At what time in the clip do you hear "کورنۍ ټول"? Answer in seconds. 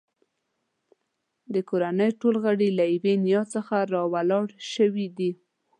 1.69-2.35